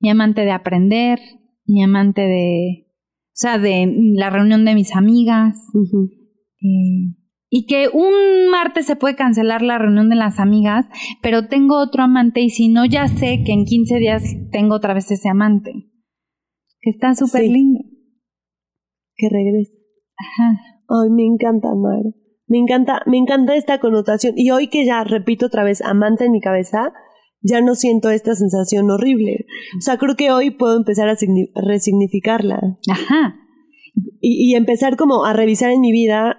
[0.00, 1.18] mi amante de aprender,
[1.66, 5.56] mi amante de, o sea, de la reunión de mis amigas.
[6.60, 7.14] Eh,
[7.54, 10.86] y que un martes se puede cancelar la reunión de las amigas,
[11.22, 14.94] pero tengo otro amante y si no, ya sé que en 15 días tengo otra
[14.94, 15.70] vez ese amante.
[16.80, 17.52] Que está súper Sí.
[17.52, 17.80] lindo.
[19.16, 19.72] Que regrese.
[20.16, 20.58] Ajá.
[20.88, 22.02] Ay, me encanta amar.
[22.46, 24.32] Me encanta, me encanta esta connotación.
[24.36, 26.92] Y hoy que ya repito otra vez amante en mi cabeza,
[27.42, 29.44] ya no siento esta sensación horrible.
[29.76, 32.78] O sea, creo que hoy puedo empezar a signi- a resignificarla.
[32.90, 33.36] Ajá.
[34.22, 36.38] y, y empezar como a revisar en mi vida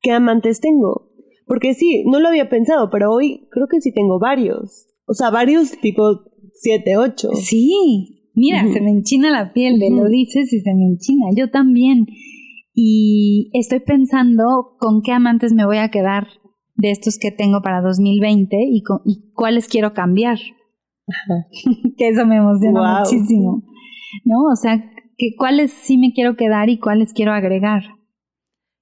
[0.00, 1.10] qué amantes tengo.
[1.46, 4.86] Porque sí, no lo había pensado, pero hoy creo que sí tengo varios.
[5.06, 6.02] O sea, varios tipo
[6.54, 7.30] siete, ocho.
[7.34, 10.08] Sí, mira, se me enchina la piel, de lo Ujú.
[10.08, 11.26] dices y se me enchina.
[11.34, 12.06] Yo también.
[12.74, 16.28] Y estoy pensando con qué amantes me voy a quedar
[16.76, 20.38] de estos que tengo para 2020 y, con- y cuáles quiero cambiar.
[21.96, 23.62] que eso me emociona muchísimo.
[24.24, 24.44] ¿No?
[24.52, 24.84] O sea,
[25.16, 27.82] que cuáles sí me quiero quedar y cuáles quiero agregar.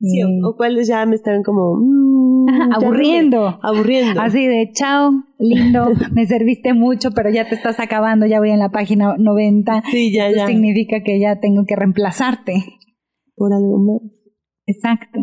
[0.00, 3.58] Sí, o- Eh, o, cuáles ya me están como mm, ajá, me- aburriendo.
[3.62, 4.20] aburriendo.
[4.20, 8.58] Así de, chao, lindo, me serviste mucho, pero ya te estás acabando, ya voy en
[8.58, 9.82] la página 90.
[9.90, 10.46] Sí, ya, Esto ya.
[10.46, 12.54] significa que ya tengo que reemplazarte.
[13.36, 14.12] Por algo más.
[14.66, 15.20] Exacto.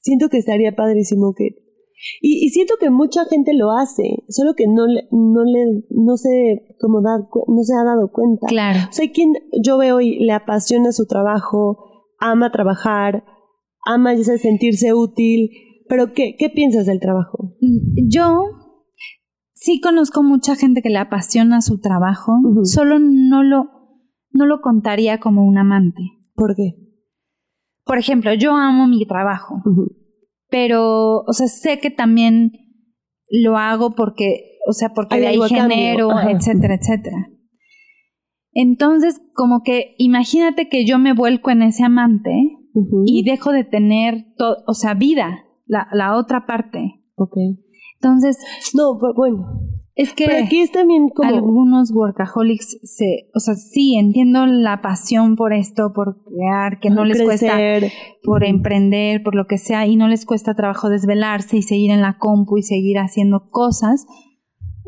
[0.00, 1.48] Siento que estaría padrísimo que.
[2.22, 6.16] Y, y siento que mucha gente lo hace, solo que no le, no le, no
[6.16, 8.46] se, como dar, no se ha dado cuenta.
[8.46, 8.78] Claro.
[8.88, 13.24] O sea, quien yo veo y le apasiona su trabajo, ama trabajar,
[13.84, 15.50] ama ya sabes, sentirse útil,
[15.88, 17.56] pero ¿qué, ¿qué piensas del trabajo?
[17.60, 18.44] Mm, Yo
[19.52, 22.32] sí conozco mucha gente que le apasiona su trabajo,
[22.64, 23.70] solo no lo,
[24.30, 26.02] no lo contaría como un amante.
[26.34, 26.74] ¿Por qué?
[27.84, 29.62] Por ejemplo, yo amo mi trabajo,
[30.48, 32.52] pero, o sea, sé que también
[33.28, 36.30] lo hago porque, o sea, porque Hay de ahí genero, ajá.
[36.30, 37.28] etcétera, etcétera.
[38.52, 42.30] Entonces, como que imagínate que yo me vuelco en ese amante
[43.06, 44.26] Y dejo de tener,
[44.66, 47.02] o sea, vida, la, la otra parte.
[47.16, 47.36] Ok.
[48.00, 48.38] Entonces,
[48.74, 49.44] No, bu- bueno.
[49.94, 51.28] es que Pero aquí es también como...
[51.28, 57.04] algunos workaholics se, o sea, sí, entiendo la pasión por esto, por crear, que no
[57.04, 57.58] les cuesta
[58.22, 62.00] por emprender, por lo que sea, y no les cuesta trabajo desvelarse y seguir en
[62.00, 64.06] la compu y seguir haciendo cosas,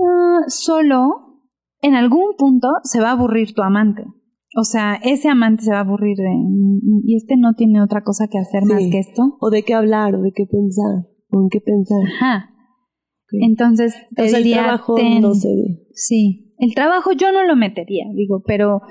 [0.01, 1.41] ah, solo
[1.83, 4.05] en algún punto se va a aburrir tu amante.
[4.55, 8.03] O sea, ese amante se va a aburrir de, "Mm, y este no tiene otra
[8.05, 9.37] cosa que hacer más que esto.
[9.41, 11.99] O de qué hablar, o de qué pensar, o en qué pensar.
[12.21, 12.49] Ajá.
[13.41, 15.23] Entonces, te o sea, el diría, trabajo "Ten".
[15.23, 15.87] no se ve.
[15.95, 18.83] Sí, el trabajo yo no lo metería, digo, pero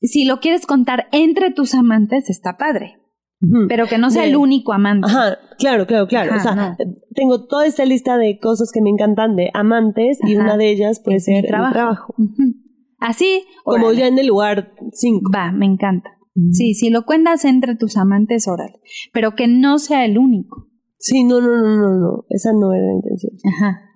[0.00, 2.94] si lo quieres contar entre tus amantes, está padre.
[3.68, 5.06] pero que no sea el único amante.
[5.06, 6.34] Ajá, claro, claro, claro.
[6.34, 6.76] o sea,
[7.14, 11.00] tengo toda esta lista de cosas que me encantan de amantes y una de ellas
[11.04, 12.14] puede ser el trabajo.
[12.98, 13.44] Así.
[13.64, 15.30] Como ya en el lugar 5.
[15.34, 16.10] Va, me encanta.
[16.52, 18.80] Sí, si lo cuentas entre tus amantes, órale.
[19.12, 20.68] Pero que no sea el único.
[20.98, 22.24] Sí, no, no, no, no, no.
[22.28, 23.32] Esa no era la intención.
[23.54, 23.88] Ajá.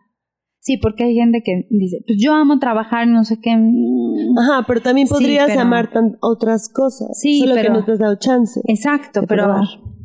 [0.62, 3.56] Sí, porque hay gente que dice, pues yo amo trabajar, no sé qué.
[3.56, 4.38] Mm".
[4.38, 7.08] Ajá, pero también podrías amar otras cosas.
[7.20, 8.60] Sí, solo que no te has dado chance.
[8.66, 9.56] Exacto, pero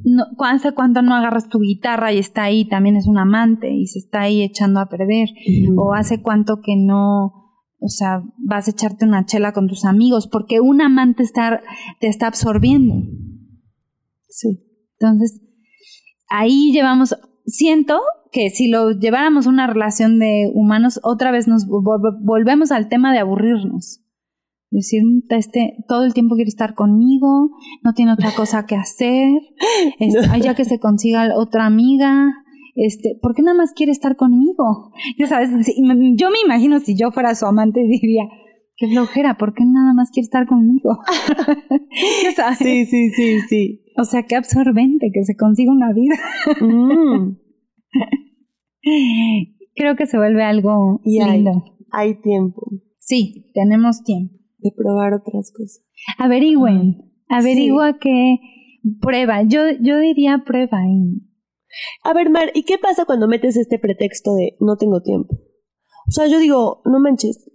[0.03, 3.85] no, hace cuánto no agarras tu guitarra y está ahí, también es un amante y
[3.85, 5.29] se está ahí echando a perder.
[5.75, 7.46] O hace cuánto que no,
[7.79, 11.61] o sea, vas a echarte una chela con tus amigos, porque un amante está,
[11.99, 12.95] te está absorbiendo.
[14.27, 14.63] Sí.
[14.99, 15.41] Entonces,
[16.29, 17.99] ahí llevamos, siento
[18.31, 23.13] que si lo lleváramos a una relación de humanos, otra vez nos volvemos al tema
[23.13, 24.03] de aburrirnos.
[24.69, 27.51] Decir, este, todo el tiempo quiere estar conmigo,
[27.83, 29.31] no tiene otra cosa que hacer,
[29.99, 32.33] este, ya que se consiga otra amiga,
[32.77, 34.91] este, ¿por qué nada más quiere estar conmigo?
[35.17, 35.49] Ya sabes,
[36.15, 38.23] yo me imagino si yo fuera su amante diría,
[38.75, 40.99] qué flojera, ¿por qué nada más quiere estar conmigo?
[42.35, 42.59] sabes?
[42.59, 43.83] Sí, sí, sí, sí.
[43.97, 46.15] O sea, qué absorbente que se consiga una vida.
[46.61, 47.37] Mm.
[49.75, 51.63] Creo que se vuelve algo lindo.
[51.91, 52.61] Hay, tiempo.
[52.99, 54.35] Sí, tenemos tiempo.
[54.59, 55.83] De probar otras cosas.
[56.19, 56.97] Averigüen.
[57.27, 58.37] Averigua que
[59.01, 59.41] prueba.
[59.43, 60.79] Yo, yo diría prueba.
[62.03, 65.35] A ver, Mar, ¿y qué pasa cuando metes este pretexto de no tengo tiempo?
[66.07, 67.49] O sea, yo digo, no manches,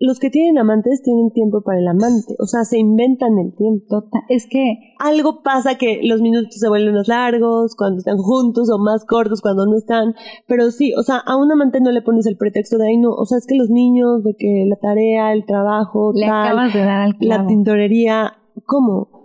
[0.00, 4.04] los que tienen amantes tienen tiempo para el amante, o sea, se inventan el tiempo.
[4.28, 8.78] Es que algo pasa que los minutos se vuelven más largos cuando están juntos o
[8.78, 10.14] más cortos cuando no están,
[10.46, 13.10] pero sí, o sea, a un amante no le pones el pretexto de ahí no,
[13.10, 16.80] o sea, es que los niños, de que la tarea, el trabajo, le acabas de
[16.80, 18.34] dar al la tintorería,
[18.66, 19.17] ¿cómo?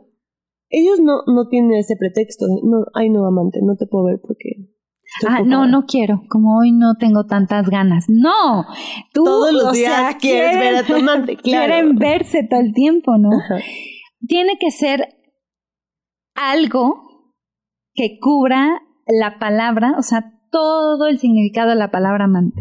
[0.75, 4.19] Ellos no, no tienen ese pretexto de, no, ay no, amante, no te puedo ver
[4.19, 4.73] porque
[5.27, 8.05] ah, no, no quiero, como hoy no tengo tantas ganas.
[8.07, 8.65] No,
[9.13, 13.29] tú todos los días quieres ver a tu amante, Quieren verse todo el tiempo, ¿no?
[14.27, 15.09] Tiene que ser
[16.33, 17.03] algo
[17.93, 22.59] que cubra la palabra, o sea, todo el significado de la palabra amante.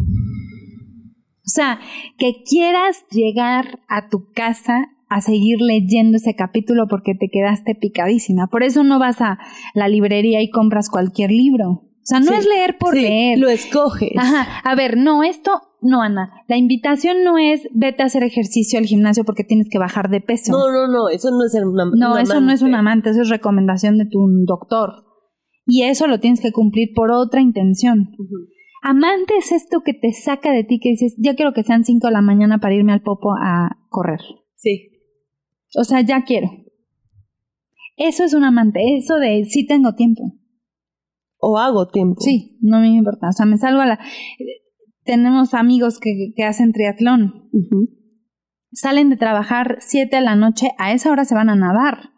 [1.45, 1.81] O sea,
[2.19, 8.49] que quieras llegar a tu casa a seguir leyendo ese capítulo porque te quedaste picadísima.
[8.49, 9.39] Por eso no vas a
[9.75, 11.69] la librería y compras cualquier libro.
[12.03, 13.39] O sea, no es leer por leer.
[13.39, 14.13] Lo escoges.
[14.17, 14.61] Ajá.
[14.65, 16.33] A ver, no, esto, no, Ana.
[16.49, 20.21] La invitación no es vete a hacer ejercicio al gimnasio porque tienes que bajar de
[20.21, 20.53] peso.
[20.53, 21.09] No, no, no.
[21.09, 23.11] Eso no es una, No, eso no es un amante.
[23.11, 25.05] Eso es recomendación de tu doctor.
[25.65, 28.11] Y eso lo tienes que cumplir por otra intención.
[28.83, 32.09] Amante es esto que te saca de ti, que dices, ya quiero que sean 5
[32.09, 34.21] de la mañana para irme al popo a correr.
[34.57, 34.92] Sí.
[35.77, 36.49] O sea, ya quiero.
[37.97, 38.97] Eso es un amante.
[38.97, 40.35] Eso de sí tengo tiempo
[41.43, 42.21] o hago tiempo.
[42.21, 43.29] Sí, no me importa.
[43.29, 43.99] O sea, me salgo a la...
[45.05, 47.51] Tenemos amigos que, que hacen triatlón.
[48.71, 52.11] Salen de trabajar siete de la noche, a esa hora se van a nadar.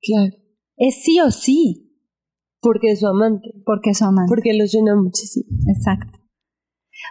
[0.00, 0.36] Claro.
[0.76, 1.92] Es sí o sí.
[2.60, 3.50] Porque es su amante.
[3.66, 4.28] Porque es su amante.
[4.28, 5.48] Porque los llena muchísimo.
[5.66, 6.19] Exacto.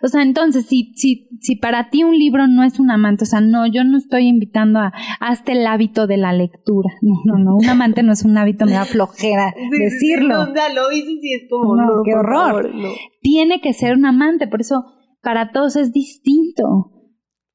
[0.01, 3.27] O sea, entonces, si, si, si para ti un libro no es un amante, o
[3.27, 6.89] sea, no, yo no estoy invitando a hasta el hábito de la lectura.
[7.01, 10.45] No, no, no, un amante no es un hábito, me da flojera decirlo.
[10.45, 12.71] Sí, no, lo dices y es como, no, qué horror.
[13.21, 14.85] Tiene que ser un amante, por eso
[15.21, 16.63] para todos es distinto.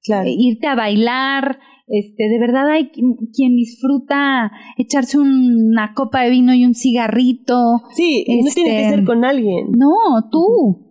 [0.03, 0.29] Claro.
[0.29, 6.55] Eh, irte a bailar, este, de verdad hay quien disfruta echarse una copa de vino
[6.55, 7.83] y un cigarrito.
[7.95, 9.71] Sí, no tiene que ser este, con alguien.
[9.73, 10.84] No, tú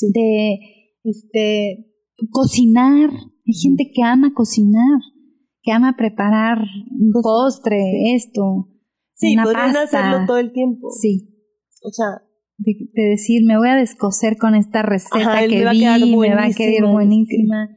[0.00, 0.58] de
[1.04, 1.86] este,
[2.30, 3.10] cocinar.
[3.10, 5.00] Hay gente que ama cocinar,
[5.62, 6.58] que ama preparar
[6.90, 8.68] un postre, esto.
[9.14, 10.90] Sí, podrían hacerlo todo el tiempo.
[10.90, 11.28] Sí.
[11.82, 12.22] O sea,
[12.58, 16.90] de, decir, me voy a descoser con esta receta que vi, me va a quedar
[16.90, 17.68] buenísima.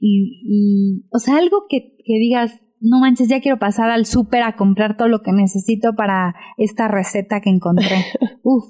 [0.00, 4.42] Y, y, o sea, algo que, que digas, no manches, ya quiero pasar al súper
[4.42, 8.04] a comprar todo lo que necesito para esta receta que encontré.
[8.42, 8.64] Uf.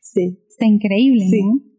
[0.00, 0.44] Sí.
[0.48, 1.75] Está increíble, ¿no?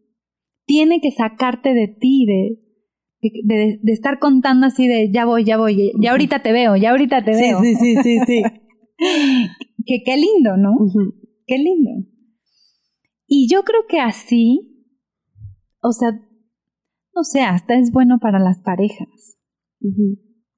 [0.68, 5.56] Tiene que sacarte de ti, de, de, de, estar contando así de ya voy, ya
[5.56, 7.60] voy, ya ahorita te veo, ya ahorita te veo.
[7.62, 8.42] Sí, sí, sí, sí.
[9.86, 10.76] que qué lindo, ¿no?
[11.46, 11.90] Qué lindo.
[13.26, 14.84] Y yo creo que así,
[15.82, 16.10] o sea,
[17.14, 19.38] no sé, hasta es bueno para las parejas.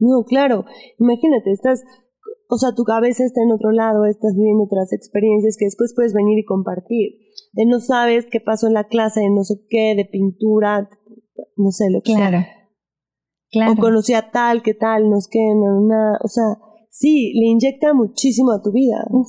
[0.00, 0.64] No, claro.
[0.98, 1.84] Imagínate, estás
[2.50, 6.12] o sea, tu cabeza está en otro lado, estás viviendo otras experiencias que después puedes
[6.12, 7.19] venir y compartir.
[7.52, 10.88] De no sabes qué pasó en la clase, de no sé qué, de pintura,
[11.56, 12.38] no sé, lo que claro.
[12.38, 12.48] sea.
[13.50, 13.72] Claro.
[13.72, 16.18] O conocí a tal, qué tal, no sé qué, no, nada.
[16.22, 16.44] O sea,
[16.88, 19.04] sí, le inyecta muchísimo a tu vida.
[19.10, 19.28] Uf,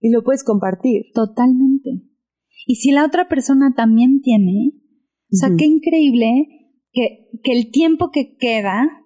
[0.00, 1.06] Y lo puedes compartir.
[1.14, 2.02] Totalmente.
[2.66, 4.72] Y si la otra persona también tiene,
[5.32, 6.28] o sea, qué increíble
[6.92, 9.01] que, que el tiempo que queda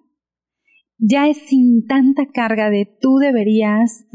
[0.99, 4.05] ya es sin tanta carga de tú deberías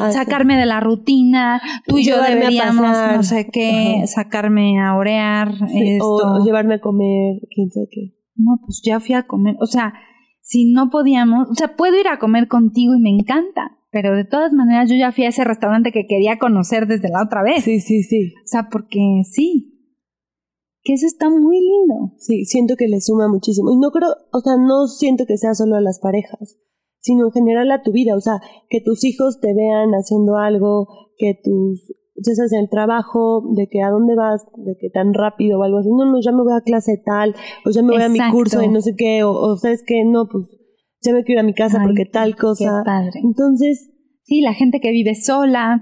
[0.00, 5.52] ah, sacarme de la rutina, tú y yo deberíamos, no sé qué, sacarme a orear
[5.74, 6.06] esto.
[6.06, 8.14] O llevarme a comer, quién sabe qué.
[8.36, 9.92] No, pues ya fui a comer, o sea,
[10.40, 14.24] si no podíamos, o sea, puedo ir a comer contigo y me encanta, pero de
[14.24, 17.64] todas maneras yo ya fui a ese restaurante que quería conocer desde la otra vez.
[17.64, 18.32] Sí, sí, sí.
[18.36, 19.69] O sea, porque sí,
[20.82, 22.14] que eso está muy lindo.
[22.18, 23.70] Sí, siento que le suma muchísimo.
[23.70, 26.58] Y no creo, o sea, no siento que sea solo a las parejas,
[27.00, 28.16] sino en general a tu vida.
[28.16, 33.42] O sea, que tus hijos te vean haciendo algo, que tus, ya sabes, el trabajo,
[33.54, 35.90] de que a dónde vas, de que tan rápido o algo así.
[35.90, 37.34] No, no, ya me voy a clase tal,
[37.66, 40.04] o ya me voy a mi curso y no sé qué, o, o sabes que
[40.04, 40.46] no, pues
[41.02, 42.82] ya me quiero ir a mi casa porque tal cosa.
[42.84, 43.20] padre.
[43.22, 43.90] Entonces,
[44.30, 45.80] Sí, la gente que vive sola,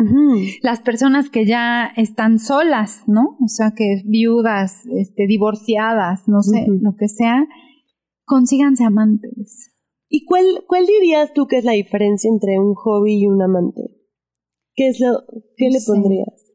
[0.62, 3.36] las personas que ya están solas, ¿no?
[3.44, 7.46] O sea, que viudas, este, divorciadas, no sé, lo que sea,
[8.24, 9.74] consíganse amantes.
[10.08, 13.82] ¿Y cuál, cuál dirías tú que es la diferencia entre un hobby y un amante?
[14.74, 15.24] ¿Qué es lo,
[15.58, 16.54] qué le pondrías?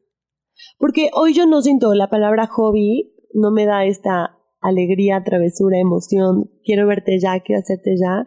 [0.80, 6.50] Porque hoy yo no siento la palabra hobby, no me da esta alegría, travesura, emoción,
[6.64, 8.26] quiero verte ya, quiero hacerte ya,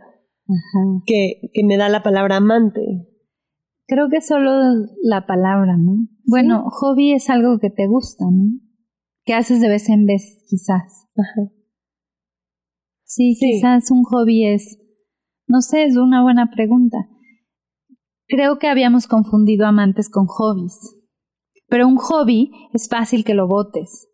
[1.05, 3.09] Que, que me da la palabra amante.
[3.87, 4.51] Creo que solo
[5.03, 6.09] la palabra, ¿no?
[6.25, 8.59] Bueno, hobby es algo que te gusta, ¿no?
[9.25, 11.07] Que haces de vez en vez, quizás.
[11.17, 11.53] Ajá.
[13.05, 14.79] Sí, sí, quizás un hobby es,
[15.47, 16.99] no sé, es una buena pregunta.
[18.27, 20.97] Creo que habíamos confundido amantes con hobbies.
[21.69, 24.09] Pero un hobby es fácil que lo votes.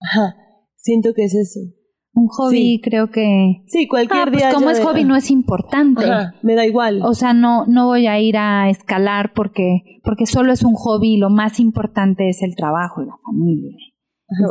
[0.00, 0.36] Ajá,
[0.76, 1.77] siento que es eso
[2.18, 6.04] un hobby creo que sí cualquier ah, pues día como es hobby no es importante.
[6.42, 7.00] Me da igual.
[7.02, 11.14] O sea no no voy a ir a escalar porque porque solo es un hobby
[11.14, 13.76] y lo más importante es el trabajo y la familia.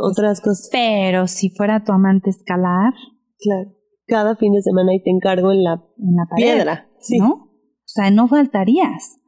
[0.02, 0.68] Otras cosas.
[0.72, 2.92] pero si fuera tu amante escalar
[3.38, 3.70] claro
[4.08, 7.18] cada fin de semana y te encargo en la en la piedra sí.
[7.18, 7.50] no o
[7.84, 9.20] sea no faltarías.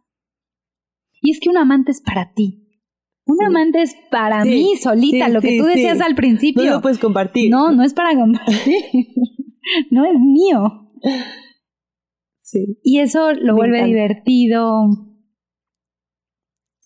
[1.23, 2.70] Y es que un amante es para ti
[3.31, 6.65] un amante es para mí solita, lo que tú decías al principio.
[6.65, 7.51] No lo puedes compartir.
[7.51, 8.83] No, no es para compartir.
[9.91, 10.91] no es mío.
[12.41, 12.79] Sí.
[12.83, 14.87] Y eso lo vuelve divertido.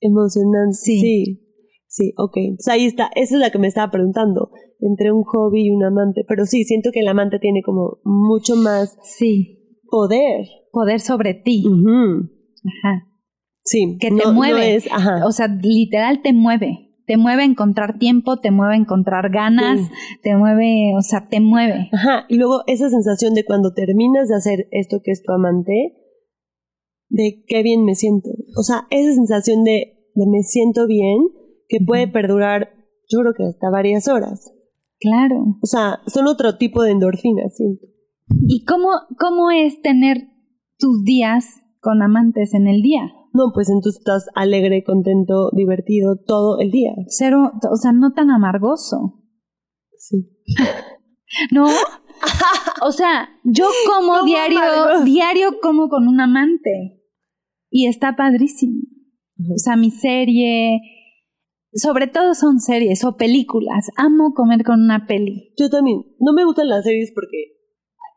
[0.00, 0.74] Emocionante.
[0.74, 1.40] Sí.
[1.86, 2.12] sí.
[2.16, 2.36] ok.
[2.70, 3.10] ahí está.
[3.14, 4.50] Esa es la que me estaba preguntando.
[4.80, 6.24] Entre un hobby y un amante.
[6.28, 8.98] Pero sí, siento que el amante tiene como mucho más.
[9.02, 9.78] Sí.
[9.88, 10.46] Poder.
[10.70, 11.64] Poder sobre ti.
[11.66, 13.13] Ajá.
[13.64, 14.78] Sí, que te mueve.
[15.24, 16.90] O sea, literal te mueve.
[17.06, 19.78] Te mueve a encontrar tiempo, te mueve a encontrar ganas,
[20.22, 21.90] te mueve, o sea, te mueve.
[21.92, 25.92] Ajá, y luego esa sensación de cuando terminas de hacer esto que es tu amante,
[27.10, 28.30] de qué bien me siento.
[28.56, 31.18] O sea, esa sensación de, de me siento bien,
[31.68, 32.70] que puede perdurar,
[33.10, 34.52] yo creo que hasta varias horas.
[34.98, 35.58] Claro.
[35.62, 37.86] O sea, son otro tipo de endorfinas, siento.
[38.48, 40.28] ¿Y cómo, cómo es tener
[40.78, 41.44] tus días
[41.80, 43.12] con amantes en el día?
[43.34, 46.92] No, pues entonces estás alegre, contento, divertido todo el día.
[47.08, 49.24] Cero, o sea, no tan amargoso.
[49.98, 50.30] Sí.
[51.50, 51.66] ¿No?
[52.82, 54.60] o sea, yo como diario,
[55.04, 57.02] diario como con un amante.
[57.70, 58.82] Y está padrísimo.
[59.52, 60.78] O sea, mi serie,
[61.72, 63.90] sobre todo son series o películas.
[63.96, 65.52] Amo comer con una peli.
[65.58, 66.04] Yo también.
[66.20, 67.54] No me gustan las series porque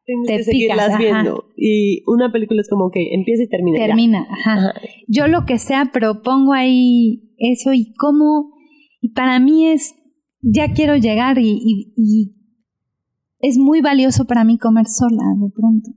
[0.07, 1.45] tienes que seguirlas viendo.
[1.55, 3.77] Y una película es como que empieza y termina.
[3.77, 4.73] Termina, Ajá.
[5.07, 8.53] Yo lo que sea, pero pongo ahí eso y cómo.
[9.01, 9.93] Y para mí es.
[10.41, 11.59] Ya quiero llegar y,
[11.97, 12.35] y,
[13.39, 15.89] es muy valioso para mí comer sola de pronto.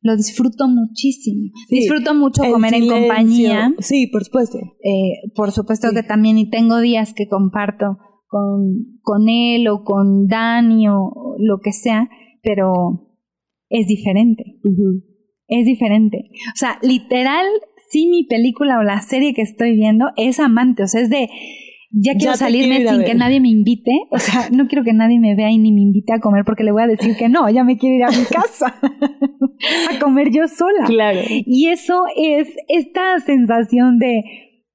[0.00, 1.50] Lo disfruto muchísimo.
[1.70, 3.74] disfruto mucho comer en compañía.
[3.78, 4.58] Sí, por supuesto.
[4.58, 10.26] Eh, por supuesto que también, y tengo días que comparto con, con él o con
[10.26, 12.10] Dani o lo que sea
[12.42, 13.14] pero
[13.68, 14.60] es diferente.
[15.46, 16.30] Es diferente.
[16.54, 17.46] O sea, literal,
[17.90, 21.28] sí mi película o la serie que estoy viendo es amante, o sea, es de
[21.90, 25.34] ya quiero salirme sin que nadie me invite, o sea, no quiero que nadie me
[25.34, 27.64] vea y ni me invite a comer porque le voy a decir que no, ya
[27.64, 28.78] me quiero ir a mi casa
[29.90, 30.84] a comer yo sola.
[30.86, 31.20] Claro.
[31.28, 34.22] Y eso es esta sensación de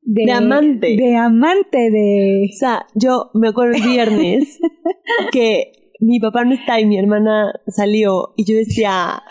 [0.06, 0.96] de, amante.
[0.98, 2.50] De amante, de...
[2.52, 4.60] O sea, yo me acuerdo el viernes
[5.32, 5.72] que
[6.04, 9.24] mi papá no está y mi hermana salió y yo decía,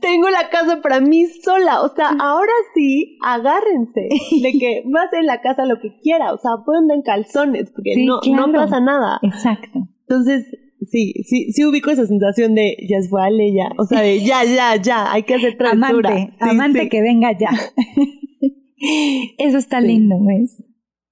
[0.00, 4.08] tengo la casa para mí sola, o sea, ahora sí, agárrense
[4.42, 8.04] de que vas en la casa lo que quiera, o sea, pueden en calzones porque
[8.04, 9.20] no, no pasa nada.
[9.22, 9.88] Exacto.
[10.08, 10.46] Entonces,
[10.80, 14.44] sí, sí, sí ubico esa sensación de ya es vale, ya, o sea, de ya,
[14.44, 16.10] ya, ya, hay que hacer travesura.
[16.10, 17.50] Amante, amante que venga ya.
[19.38, 20.62] Eso está lindo, ¿ves?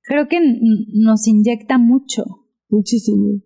[0.03, 2.25] Creo que nos inyecta mucho.
[2.69, 3.41] Muchísimo.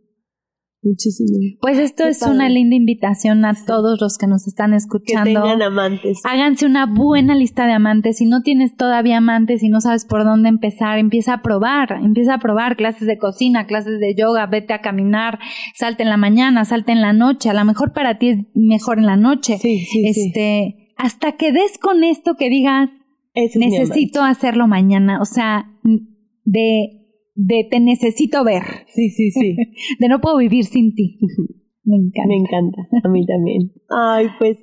[0.80, 1.36] Muchísimo.
[1.60, 5.24] Pues esto es una linda invitación a todos los que nos están escuchando.
[5.24, 6.20] Que tengan amantes.
[6.24, 8.18] Háganse una buena lista de amantes.
[8.18, 11.98] Si no tienes todavía amantes y no sabes por dónde empezar, empieza a probar.
[12.00, 15.40] Empieza a probar clases de cocina, clases de yoga, vete a caminar,
[15.74, 17.50] salte en la mañana, salte en la noche.
[17.50, 19.58] A lo mejor para ti es mejor en la noche.
[19.58, 22.88] Sí, sí, este, Hasta que des con esto que digas,
[23.34, 25.20] necesito hacerlo mañana.
[25.20, 25.72] O sea,
[26.44, 26.97] de
[27.38, 28.62] de te necesito ver.
[28.88, 29.56] Sí, sí, sí.
[30.00, 31.18] de no puedo vivir sin ti.
[31.84, 32.28] Me encanta.
[32.28, 33.72] Me encanta, a mí también.
[33.88, 34.58] Ay, pues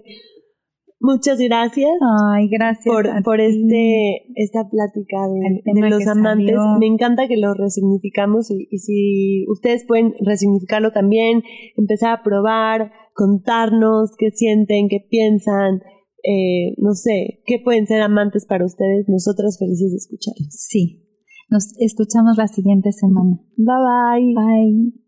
[0.99, 1.89] muchas gracias.
[2.29, 2.85] Ay, gracias.
[2.85, 5.17] Por, por este, esta plática
[5.63, 6.55] de, los amantes.
[6.79, 11.41] Me encanta que lo resignificamos y, y si ustedes pueden resignificarlo también,
[11.77, 15.81] empezar a probar, contarnos qué sienten, qué piensan.
[16.21, 20.49] Eh, no sé, qué pueden ser amantes para ustedes, nosotras felices de escucharlos.
[20.49, 21.04] Sí,
[21.49, 23.39] nos escuchamos la siguiente semana.
[23.57, 24.33] Bye bye.
[24.33, 25.04] Bye.